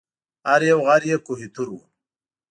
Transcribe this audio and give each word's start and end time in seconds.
هر 0.49 0.61
یو 0.71 0.79
غر 0.87 1.01
یې 1.11 1.17
کوه 1.25 1.45
طور 1.55 1.67
و 1.71 1.77